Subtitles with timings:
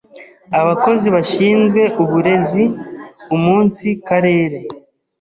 [0.59, 2.63] abakozi bashinzwe uburezi
[3.35, 4.57] umunsi Karere